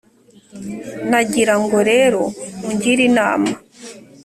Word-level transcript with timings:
nagira 1.09 1.53
ngo 1.63 1.77
rero 1.89 2.21
ungire 2.69 3.01
inama 3.09 3.51